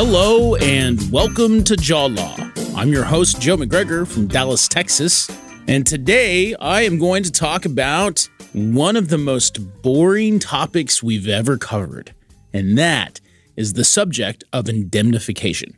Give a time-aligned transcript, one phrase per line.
[0.00, 2.36] Hello and welcome to Jaw Law.
[2.76, 5.28] I'm your host, Joe McGregor from Dallas, Texas.
[5.66, 11.26] And today I am going to talk about one of the most boring topics we've
[11.26, 12.14] ever covered,
[12.52, 13.20] and that
[13.56, 15.76] is the subject of indemnification.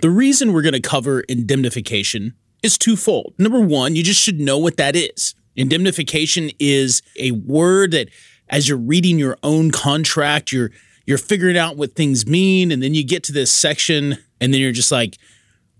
[0.00, 3.34] The reason we're going to cover indemnification is twofold.
[3.36, 5.34] Number one, you just should know what that is.
[5.56, 8.10] Indemnification is a word that,
[8.48, 10.70] as you're reading your own contract, you're
[11.10, 14.60] you're figuring out what things mean, and then you get to this section, and then
[14.60, 15.18] you're just like,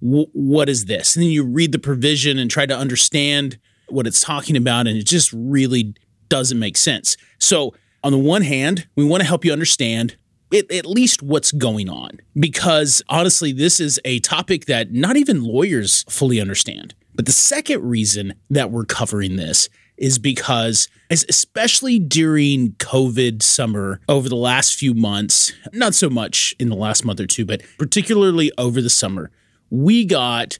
[0.01, 3.57] "What is this?" And then you read the provision and try to understand
[3.89, 5.95] what it's talking about, and it just really
[6.29, 7.17] doesn't make sense.
[7.39, 10.17] So, on the one hand, we want to help you understand
[10.51, 15.45] it, at least what's going on, because honestly, this is a topic that not even
[15.45, 16.95] lawyers fully understand.
[17.15, 19.69] But the second reason that we're covering this
[20.01, 26.71] is because, especially during COVID summer over the last few months, not so much in
[26.71, 29.31] the last month or two, but particularly over the summer,
[29.69, 30.59] we got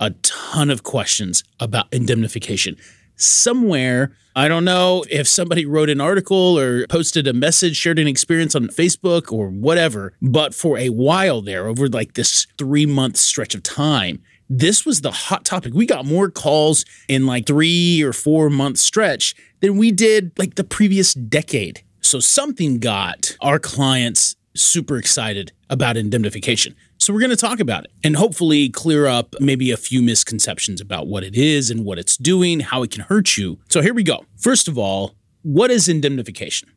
[0.00, 2.76] a ton of questions about indemnification.
[3.16, 8.06] Somewhere, I don't know if somebody wrote an article or posted a message, shared an
[8.06, 13.16] experience on Facebook or whatever, but for a while there, over like this three month
[13.16, 15.74] stretch of time, this was the hot topic.
[15.74, 20.54] We got more calls in like three or four month stretch than we did like
[20.54, 21.82] the previous decade.
[22.00, 26.74] So something got our clients super excited about indemnification.
[26.98, 30.80] So we're going to talk about it and hopefully clear up maybe a few misconceptions
[30.80, 33.58] about what it is and what it's doing, how it can hurt you.
[33.68, 34.24] So here we go.
[34.36, 36.70] First of all, what is indemnification?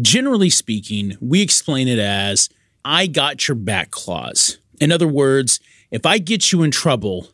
[0.00, 2.48] Generally speaking, we explain it as
[2.84, 4.58] I got your back clause.
[4.80, 5.60] In other words,
[5.90, 7.28] if I get you in trouble,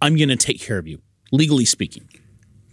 [0.00, 2.08] I'm going to take care of you, legally speaking.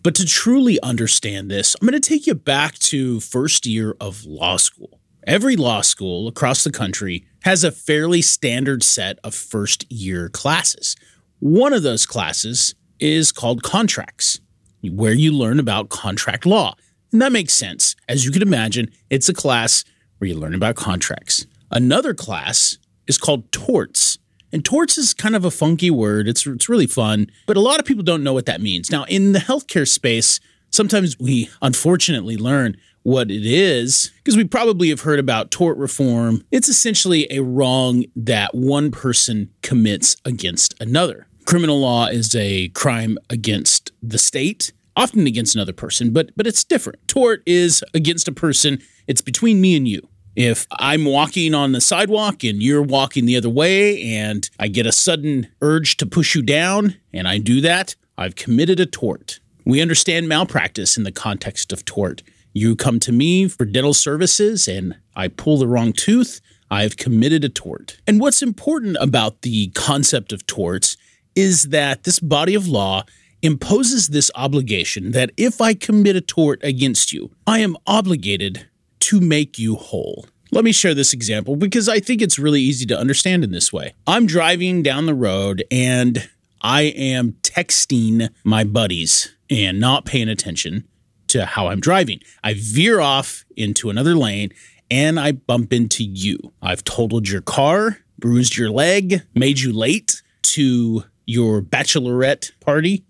[0.02, 4.26] But to truly understand this, I'm going to take you back to first year of
[4.26, 5.00] law school.
[5.28, 10.96] Every law school across the country has a fairly standard set of first year classes.
[11.40, 14.40] One of those classes is called contracts,
[14.82, 16.76] where you learn about contract law.
[17.12, 17.96] And that makes sense.
[18.08, 19.84] As you can imagine, it's a class
[20.18, 21.46] where you learn about contracts.
[21.72, 22.78] Another class
[23.10, 24.18] is called torts.
[24.54, 26.28] And torts is kind of a funky word.
[26.28, 28.90] It's, it's really fun, but a lot of people don't know what that means.
[28.90, 30.40] Now, in the healthcare space,
[30.72, 36.44] sometimes we unfortunately learn what it is because we probably have heard about tort reform.
[36.52, 41.28] It's essentially a wrong that one person commits against another.
[41.46, 46.64] Criminal law is a crime against the state, often against another person, but but it's
[46.64, 47.00] different.
[47.08, 48.80] Tort is against a person.
[49.08, 50.08] It's between me and you.
[50.40, 54.86] If I'm walking on the sidewalk and you're walking the other way and I get
[54.86, 59.42] a sudden urge to push you down and I do that, I've committed a tort.
[59.66, 62.24] We understand malpractice in the context of tort.
[62.54, 66.40] You come to me for dental services and I pull the wrong tooth,
[66.72, 67.98] I've committed a tort.
[68.08, 70.96] And what's important about the concept of torts
[71.36, 73.04] is that this body of law
[73.42, 78.69] imposes this obligation that if I commit a tort against you, I am obligated
[79.10, 80.28] to make you whole.
[80.52, 83.74] Let me share this example because I think it's really easy to understand in this
[83.74, 83.96] way.
[84.06, 86.30] I'm driving down the road and
[86.62, 90.88] I am texting my buddies and not paying attention
[91.30, 92.20] to how I'm driving.
[92.44, 94.52] I veer off into another lane
[94.92, 96.38] and I bump into you.
[96.62, 103.06] I've totaled your car, bruised your leg, made you late to your bachelorette party,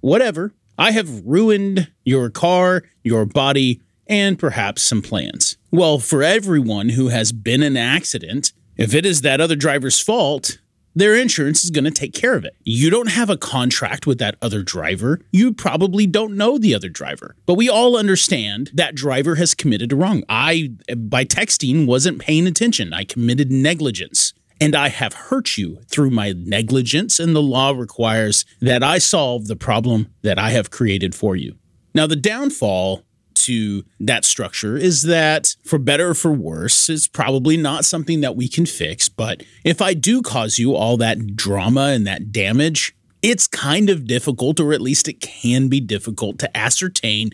[0.00, 0.52] whatever.
[0.76, 5.56] I have ruined your car, your body, and perhaps some plans.
[5.70, 10.00] Well, for everyone who has been in an accident, if it is that other driver's
[10.00, 10.58] fault,
[10.94, 12.56] their insurance is going to take care of it.
[12.62, 15.20] You don't have a contract with that other driver.
[15.32, 17.34] You probably don't know the other driver.
[17.46, 20.22] But we all understand that driver has committed a wrong.
[20.28, 22.92] I, by texting, wasn't paying attention.
[22.92, 24.32] I committed negligence.
[24.60, 29.48] And I have hurt you through my negligence, and the law requires that I solve
[29.48, 31.56] the problem that I have created for you.
[31.92, 33.02] Now, the downfall
[33.46, 38.36] to that structure is that, for better or for worse, it's probably not something that
[38.36, 39.08] we can fix.
[39.08, 44.06] But if I do cause you all that drama and that damage, it's kind of
[44.06, 47.30] difficult, or at least it can be difficult to ascertain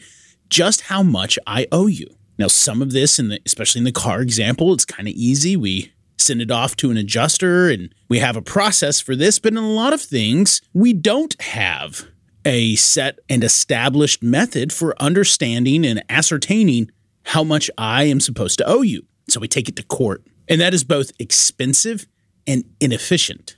[0.48, 2.06] just how much I owe you.
[2.38, 5.56] Now, some of this, in the, especially in the car example, it's kind of easy.
[5.56, 9.38] We send it off to an adjuster and we have a process for this.
[9.38, 12.06] But in a lot of things, we don't have
[12.44, 16.90] a set and established method for understanding and ascertaining
[17.24, 19.06] how much I am supposed to owe you.
[19.28, 20.24] So we take it to court.
[20.48, 22.06] And that is both expensive
[22.46, 23.56] and inefficient.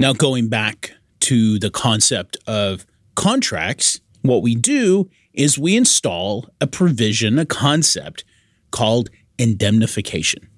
[0.00, 2.84] Now, going back to the concept of
[3.14, 8.24] contracts, what we do is we install a provision, a concept
[8.70, 10.48] called indemnification.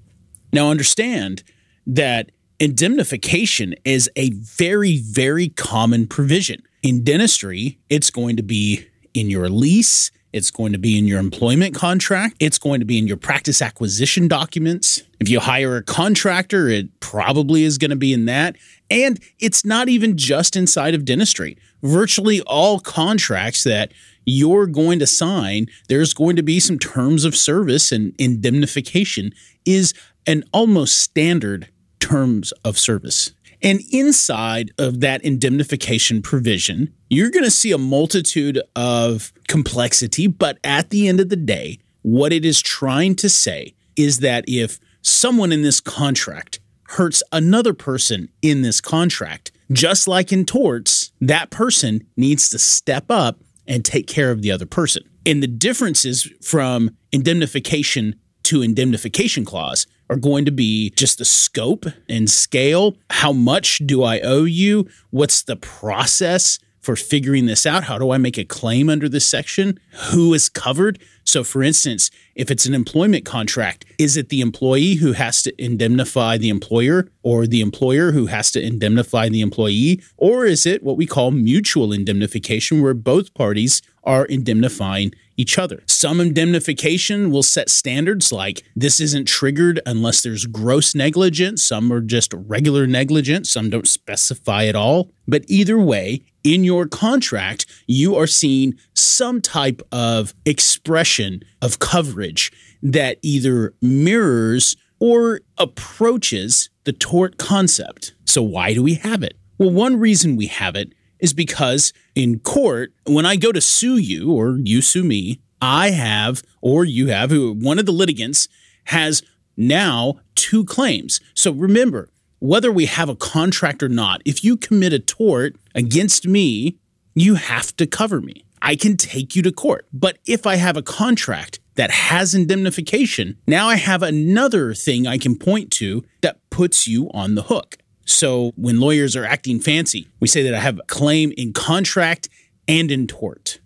[0.52, 1.42] Now, understand
[1.86, 6.62] that indemnification is a very, very common provision.
[6.84, 11.18] In dentistry, it's going to be in your lease, it's going to be in your
[11.18, 12.36] employment contract.
[12.40, 15.02] It's going to be in your practice acquisition documents.
[15.18, 18.56] If you hire a contractor, it probably is going to be in that.
[18.90, 21.56] And it's not even just inside of dentistry.
[21.82, 23.92] Virtually all contracts that
[24.26, 29.32] you're going to sign, there's going to be some terms of service and indemnification
[29.64, 29.94] is
[30.26, 33.32] an almost standard terms of service.
[33.64, 40.26] And inside of that indemnification provision, you're going to see a multitude of complexity.
[40.26, 44.44] But at the end of the day, what it is trying to say is that
[44.46, 51.12] if someone in this contract hurts another person in this contract, just like in torts,
[51.22, 55.02] that person needs to step up and take care of the other person.
[55.24, 61.86] And the differences from indemnification to indemnification clause are going to be just the scope
[62.08, 62.96] and scale.
[63.10, 64.88] How much do I owe you?
[65.10, 67.84] What's the process for figuring this out?
[67.84, 69.80] How do I make a claim under this section?
[70.10, 70.98] Who is covered?
[71.24, 75.62] So, for instance, if it's an employment contract, is it the employee who has to
[75.62, 80.02] indemnify the employer or the employer who has to indemnify the employee?
[80.18, 85.82] Or is it what we call mutual indemnification, where both parties are indemnifying each other.
[85.86, 91.64] Some indemnification will set standards like this isn't triggered unless there's gross negligence.
[91.64, 93.50] Some are just regular negligence.
[93.50, 95.10] Some don't specify at all.
[95.26, 102.52] But either way, in your contract, you are seeing some type of expression of coverage
[102.82, 108.14] that either mirrors or approaches the tort concept.
[108.24, 109.36] So, why do we have it?
[109.58, 110.92] Well, one reason we have it
[111.24, 115.90] is because in court, when I go to sue you or you sue me, I
[115.90, 118.46] have, or you have, who one of the litigants
[118.84, 119.22] has
[119.56, 121.20] now two claims.
[121.32, 122.10] So remember,
[122.40, 126.78] whether we have a contract or not, if you commit a tort against me,
[127.14, 128.44] you have to cover me.
[128.60, 129.86] I can take you to court.
[129.94, 135.16] But if I have a contract that has indemnification, now I have another thing I
[135.16, 137.78] can point to that puts you on the hook.
[138.04, 142.28] So when lawyers are acting fancy, we say that I have a claim in contract
[142.68, 143.60] and in tort.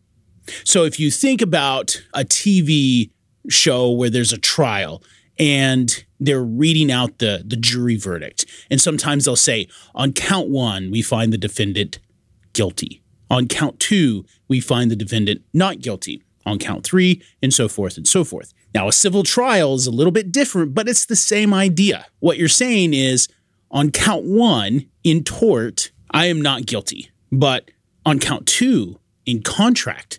[0.65, 3.11] So if you think about a TV
[3.49, 5.03] show where there's a trial
[5.39, 10.91] and they're reading out the, the jury verdict, and sometimes they'll say, on count one,
[10.91, 11.99] we find the defendant
[12.53, 13.03] guilty.
[13.31, 16.23] On count two, we find the defendant not guilty.
[16.47, 18.55] On count three, and so forth and so forth.
[18.75, 22.07] Now, a civil trial is a little bit different, but it's the same idea.
[22.21, 23.29] What you're saying is,
[23.71, 27.11] on count one in tort, I am not guilty.
[27.31, 27.71] But
[28.07, 30.19] on count two in contract,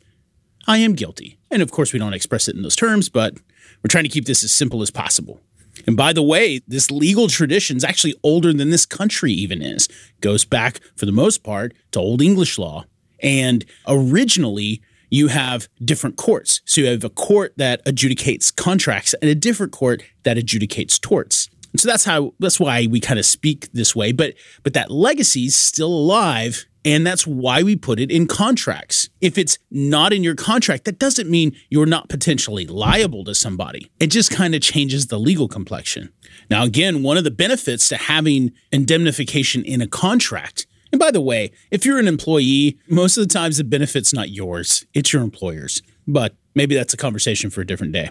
[0.68, 1.40] I am guilty.
[1.50, 3.34] And of course, we don't express it in those terms, but
[3.82, 5.42] we're trying to keep this as simple as possible.
[5.88, 9.88] And by the way, this legal tradition is actually older than this country even is.
[10.22, 12.86] Goes back, for the most part, to Old English law.
[13.22, 16.62] And originally, you have different courts.
[16.66, 21.50] So you have a court that adjudicates contracts and a different court that adjudicates torts.
[21.78, 24.12] So that's how that's why we kind of speak this way.
[24.12, 26.66] But but that legacy is still alive.
[26.86, 29.10] And that's why we put it in contracts.
[29.20, 33.92] If it's not in your contract, that doesn't mean you're not potentially liable to somebody.
[34.00, 36.14] It just kind of changes the legal complexion.
[36.50, 41.22] Now, again, one of the benefits to having indemnification in a contract and by the
[41.22, 45.22] way, if you're an employee, most of the times the benefit's not yours, it's your
[45.22, 45.82] employer's.
[46.08, 48.10] But maybe that's a conversation for a different day.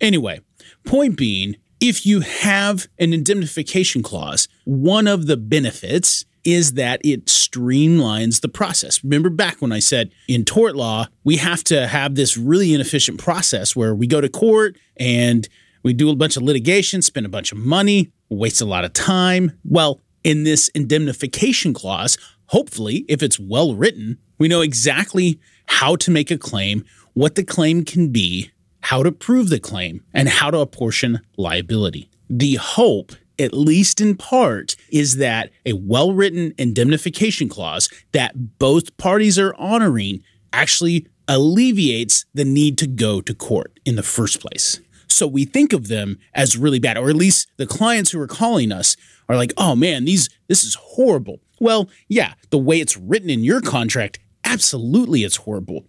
[0.00, 0.40] Anyway,
[0.84, 7.26] point being, if you have an indemnification clause, one of the benefits is that it
[7.26, 9.02] streamlines the process.
[9.02, 13.18] Remember back when I said in tort law, we have to have this really inefficient
[13.18, 15.48] process where we go to court and
[15.82, 18.92] we do a bunch of litigation, spend a bunch of money, waste a lot of
[18.92, 19.58] time.
[19.64, 22.16] Well, in this indemnification clause,
[22.46, 27.44] hopefully, if it's well written, we know exactly how to make a claim, what the
[27.44, 28.50] claim can be,
[28.86, 32.08] how to prove the claim, and how to apportion liability.
[32.30, 38.96] The hope, at least in part, is that a well written indemnification clause that both
[38.96, 44.80] parties are honoring actually alleviates the need to go to court in the first place.
[45.08, 48.28] So we think of them as really bad, or at least the clients who are
[48.28, 48.96] calling us
[49.28, 51.40] are like, oh man, these this is horrible.
[51.58, 55.86] Well, yeah, the way it's written in your contract, absolutely it's horrible.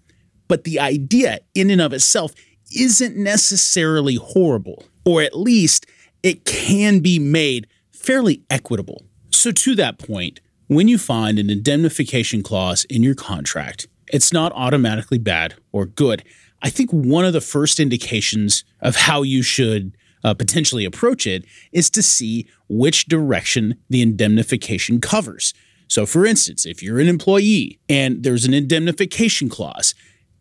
[0.48, 2.34] But the idea in and of itself
[2.82, 5.86] isn't necessarily horrible, or at least
[6.24, 9.04] it can be made fairly equitable.
[9.32, 14.52] So, to that point, when you find an indemnification clause in your contract, it's not
[14.54, 16.24] automatically bad or good.
[16.62, 21.46] I think one of the first indications of how you should uh, potentially approach it
[21.72, 25.54] is to see which direction the indemnification covers.
[25.88, 29.96] So, for instance, if you're an employee and there's an indemnification clause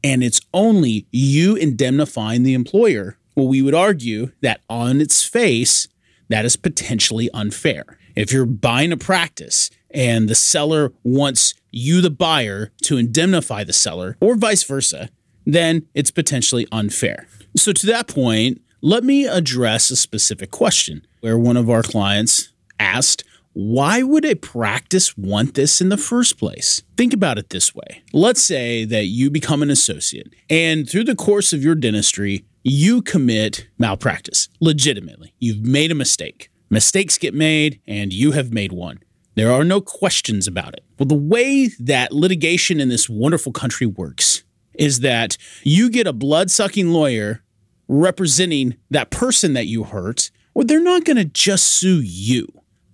[0.06, 5.88] and it's only you indemnifying the employer, well, we would argue that on its face,
[6.28, 7.98] that is potentially unfair.
[8.14, 13.72] If you're buying a practice and the seller wants you, the buyer, to indemnify the
[13.72, 15.08] seller, or vice versa,
[15.44, 17.26] then it's potentially unfair.
[17.56, 22.52] So, to that point, let me address a specific question where one of our clients
[22.78, 23.24] asked,
[23.58, 26.82] why would a practice want this in the first place?
[26.98, 28.02] Think about it this way.
[28.12, 33.00] Let's say that you become an associate, and through the course of your dentistry, you
[33.00, 35.32] commit malpractice legitimately.
[35.38, 36.50] You've made a mistake.
[36.68, 38.98] Mistakes get made, and you have made one.
[39.36, 40.84] There are no questions about it.
[40.98, 44.44] Well, the way that litigation in this wonderful country works
[44.74, 47.42] is that you get a blood sucking lawyer
[47.88, 52.46] representing that person that you hurt, or they're not going to just sue you.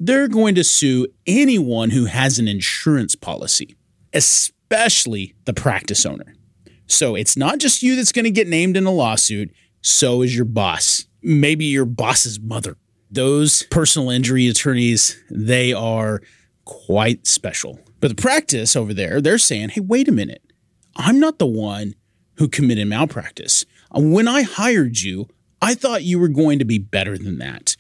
[0.05, 3.77] They're going to sue anyone who has an insurance policy,
[4.13, 6.35] especially the practice owner.
[6.89, 10.35] So it's not just you that's going to get named in a lawsuit, so is
[10.35, 12.77] your boss, maybe your boss's mother.
[13.13, 16.21] Those personal injury attorneys, they are
[16.65, 17.79] quite special.
[18.01, 20.43] But the practice over there, they're saying, hey, wait a minute.
[20.97, 21.95] I'm not the one
[22.39, 23.65] who committed malpractice.
[23.95, 25.29] When I hired you,
[25.61, 27.77] I thought you were going to be better than that.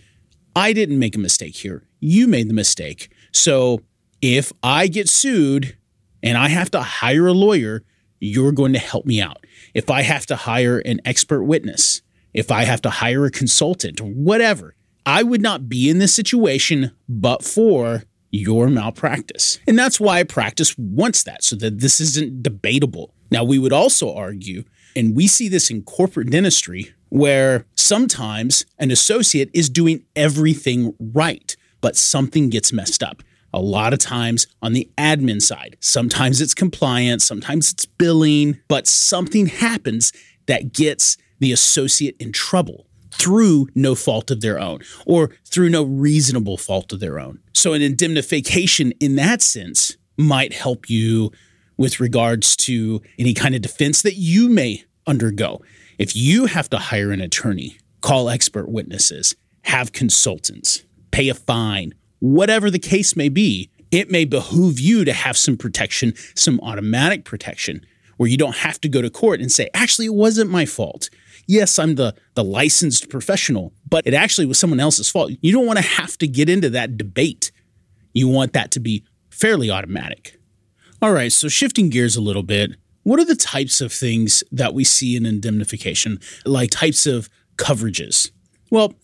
[0.54, 1.84] I didn't make a mistake here.
[2.00, 3.10] You made the mistake.
[3.32, 3.82] So
[4.20, 5.76] if I get sued
[6.22, 7.82] and I have to hire a lawyer,
[8.20, 9.44] you're going to help me out.
[9.74, 12.02] If I have to hire an expert witness,
[12.34, 16.14] if I have to hire a consultant or whatever, I would not be in this
[16.14, 19.58] situation but for your malpractice.
[19.66, 23.12] And that's why practice wants that, so that this isn't debatable.
[23.30, 28.90] Now, we would also argue, and we see this in corporate dentistry, where sometimes an
[28.90, 33.22] associate is doing everything right, but something gets messed up.
[33.52, 38.86] A lot of times on the admin side, sometimes it's compliance, sometimes it's billing, but
[38.86, 40.10] something happens
[40.46, 45.82] that gets the associate in trouble through no fault of their own or through no
[45.82, 47.40] reasonable fault of their own.
[47.52, 51.30] So, an indemnification in that sense might help you
[51.76, 55.60] with regards to any kind of defense that you may undergo.
[56.02, 61.94] If you have to hire an attorney, call expert witnesses, have consultants, pay a fine,
[62.18, 67.24] whatever the case may be, it may behoove you to have some protection, some automatic
[67.24, 67.84] protection,
[68.16, 71.08] where you don't have to go to court and say, actually, it wasn't my fault
[71.46, 75.32] yes, I'm the, the licensed professional, but it actually was someone else's fault.
[75.40, 77.52] You don't want to have to get into that debate.
[78.12, 80.38] You want that to be fairly automatic.
[81.00, 84.74] All right, so shifting gears a little bit, what are the types of things that
[84.74, 88.30] we see in indemnification, like types of coverages?
[88.70, 88.94] Well,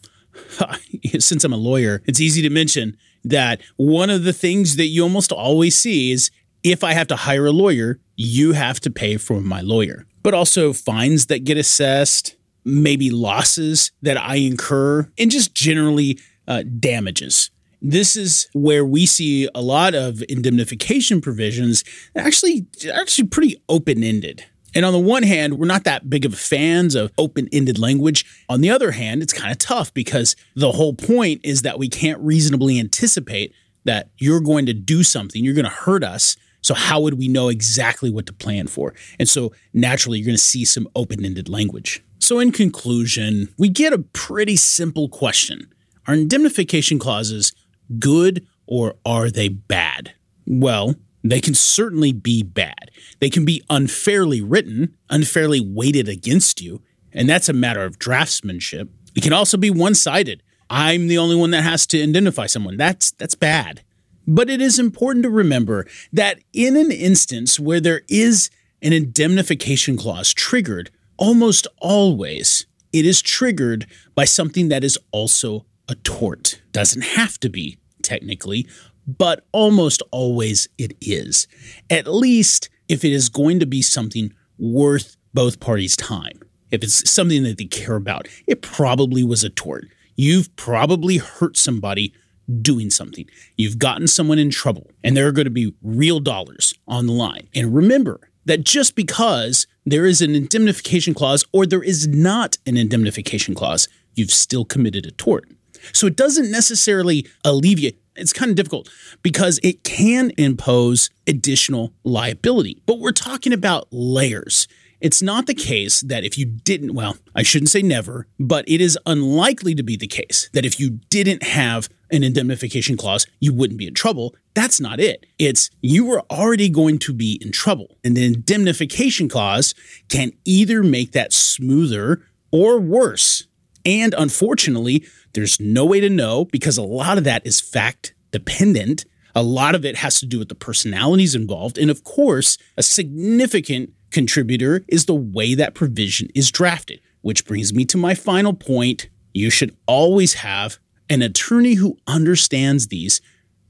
[1.19, 5.03] since I'm a lawyer, it's easy to mention that one of the things that you
[5.03, 6.31] almost always see is
[6.63, 10.35] if I have to hire a lawyer, you have to pay for my lawyer but
[10.35, 17.51] also fines that get assessed, maybe losses that I incur, and just generally uh, damages.
[17.81, 21.85] This is where we see a lot of indemnification provisions
[22.17, 24.45] actually actually pretty open-ended.
[24.75, 28.25] And on the one hand, we're not that big of fans of open ended language.
[28.49, 31.89] On the other hand, it's kind of tough because the whole point is that we
[31.89, 33.55] can't reasonably anticipate
[33.85, 37.29] that you're going to do something, you're going to hurt us so, how would we
[37.29, 38.95] know exactly what to plan for?
[39.19, 42.03] And so, naturally, you're going to see some open ended language.
[42.19, 45.73] So, in conclusion, we get a pretty simple question
[46.07, 47.53] Are indemnification clauses
[47.99, 50.15] good or are they bad?
[50.47, 52.91] Well, they can certainly be bad.
[53.21, 58.89] They can be unfairly written, unfairly weighted against you, and that's a matter of draftsmanship.
[59.15, 60.43] It can also be one sided.
[60.71, 62.77] I'm the only one that has to indemnify someone.
[62.77, 63.83] That's that's bad.
[64.27, 68.51] But it is important to remember that in an instance where there is
[68.83, 75.95] an indemnification clause triggered, almost always it is triggered by something that is also a
[75.95, 76.61] tort.
[76.79, 78.69] Doesn't have to be, technically,
[79.05, 81.49] but almost always it is.
[81.91, 86.39] At least if it is going to be something worth both parties' time.
[86.71, 89.89] If it's something that they care about, it probably was a tort.
[90.15, 92.15] You've probably hurt somebody
[92.63, 93.27] doing something.
[93.57, 97.13] You've gotten someone in trouble, and there are going to be real dollars on the
[97.13, 97.49] line.
[97.57, 102.77] And remember that just because there is an indemnification clause or there is not an
[102.77, 105.49] indemnification clause, you've still committed a tort.
[105.93, 108.01] So it doesn't necessarily alleviate.
[108.17, 108.89] It's kind of difficult
[109.23, 114.67] because it can impose additional liability, but we're talking about layers.
[115.01, 118.81] it's not the case that if you didn't, well, I shouldn't say never, but it
[118.81, 123.53] is unlikely to be the case that if you didn't have an indemnification clause, you
[123.53, 124.35] wouldn't be in trouble.
[124.55, 125.27] That's not it.
[125.39, 127.99] It's you were already going to be in trouble.
[128.03, 129.75] And the indemnification clause
[130.09, 133.47] can either make that smoother or worse.
[133.85, 139.05] And unfortunately, there's no way to know because a lot of that is fact dependent.
[139.35, 141.79] A lot of it has to do with the personalities involved.
[141.79, 147.73] And of course, a significant contributor is the way that provision is drafted, which brings
[147.73, 149.09] me to my final point.
[149.35, 150.79] You should always have
[151.11, 153.21] an attorney who understands these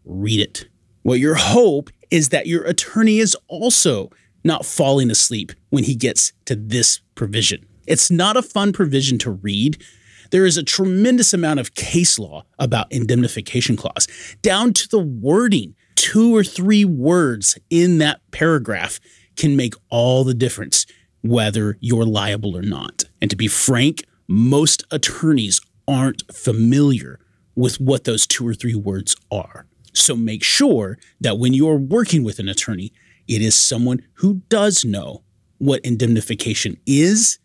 [0.05, 0.69] read it.
[1.03, 4.11] What your hope is that your attorney is also
[4.45, 7.67] not falling asleep when he gets to this provision.
[7.87, 9.83] It's not a fun provision to read.
[10.31, 14.07] There is a tremendous amount of case law about indemnification clause,
[14.43, 15.75] down to the wording.
[15.97, 19.01] Two or three words in that paragraph
[19.37, 20.87] can make all the difference
[21.23, 23.05] whether you're liable or not.
[23.21, 27.19] And to be frank, most attorneys aren't familiar
[27.57, 29.67] with what those two or three words are.
[29.93, 32.93] So make sure that when you're working with an attorney,
[33.27, 35.25] it is someone who does know
[35.59, 37.39] what indemnification is,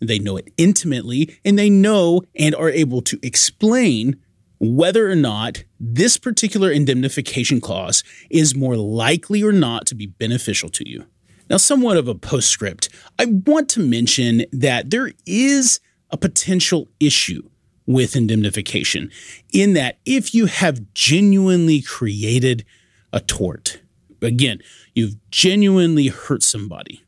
[0.00, 4.16] they know it intimately, and they know and are able to explain
[4.60, 10.68] whether or not this particular indemnification clause is more likely or not to be beneficial
[10.70, 11.04] to you.
[11.48, 12.88] Now, somewhat of a postscript,
[13.18, 17.48] I want to mention that there is a potential issue
[17.86, 19.10] with indemnification
[19.52, 22.66] in that if you have genuinely created
[23.12, 23.80] a tort,
[24.20, 24.58] again,
[24.94, 27.02] you've genuinely hurt somebody,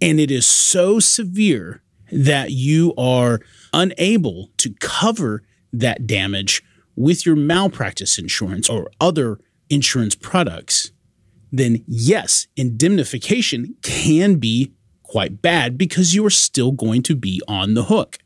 [0.00, 3.40] and it is so severe that you are
[3.72, 6.62] unable to cover that damage
[6.94, 10.92] with your malpractice insurance or other insurance products,
[11.52, 14.72] then yes, indemnification can be
[15.02, 18.18] quite bad because you are still going to be on the hook.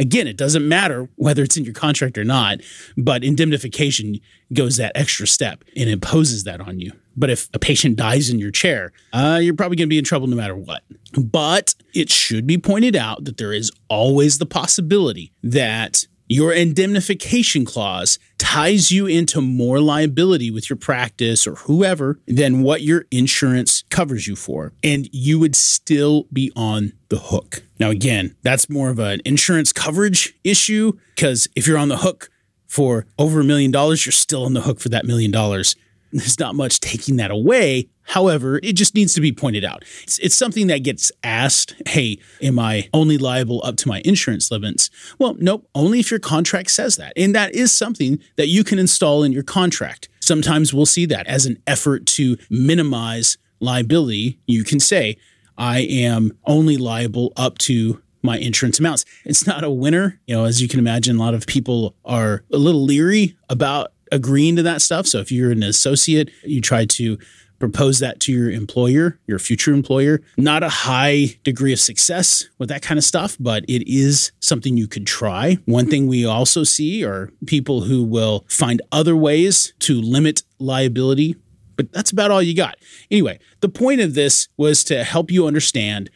[0.00, 2.60] Again, it doesn't matter whether it's in your contract or not,
[2.96, 4.18] but indemnification
[4.54, 6.90] goes that extra step and imposes that on you.
[7.18, 10.04] But if a patient dies in your chair, uh, you're probably going to be in
[10.04, 10.84] trouble no matter what.
[11.22, 17.64] But it should be pointed out that there is always the possibility that your indemnification
[17.64, 23.82] clause ties you into more liability with your practice or whoever than what your insurance
[23.90, 24.72] covers you for.
[24.84, 27.64] And you would still be on the hook.
[27.80, 32.30] Now, again, that's more of an insurance coverage issue because if you're on the hook
[32.68, 35.74] for over a million dollars, you're still on the hook for that million dollars.
[36.12, 37.88] There's not much taking that away.
[38.10, 39.84] However, it just needs to be pointed out.
[40.02, 44.50] It's, it's, something that gets asked Hey, am I only liable up to my insurance
[44.50, 44.90] limits?
[45.20, 47.12] Well, nope, only if your contract says that.
[47.16, 50.08] And that is something that you can install in your contract.
[50.20, 54.40] Sometimes we'll see that as an effort to minimize liability.
[54.46, 55.16] You can say,
[55.56, 59.04] I am only liable up to my insurance amounts.
[59.24, 60.20] It's not a winner.
[60.26, 63.92] You know, as you can imagine, a lot of people are a little leery about
[64.10, 65.06] agreeing to that stuff.
[65.06, 67.16] So if you're an associate, you try to
[67.60, 70.20] propose that to your employer, your future employer.
[70.36, 74.76] Not a high degree of success with that kind of stuff, but it is something
[74.76, 75.58] you could try.
[75.66, 81.36] One thing we also see are people who will find other ways to limit liability,
[81.76, 82.76] but that's about all you got.
[83.10, 86.10] Anyway, the point of this was to help you understand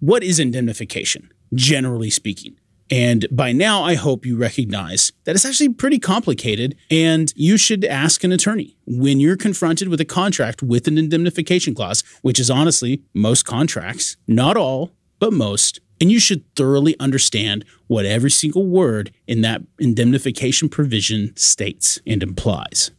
[0.00, 2.56] what is indemnification, generally speaking.
[2.90, 7.84] And by now, I hope you recognize that it's actually pretty complicated and you should
[7.84, 12.50] ask an attorney when you're confronted with a contract with an indemnification clause, which is
[12.50, 15.80] honestly most contracts, not all, but most.
[16.00, 22.22] And you should thoroughly understand what every single word in that indemnification provision states and
[22.22, 22.92] implies.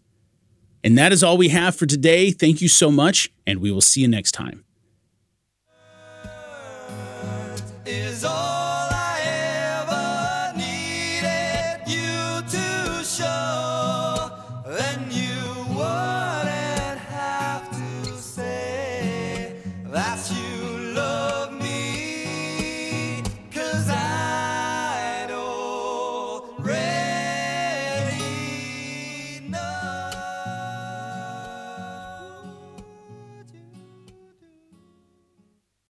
[0.84, 2.32] And that is all we have for today.
[2.32, 4.64] Thank you so much, and we will see you next time.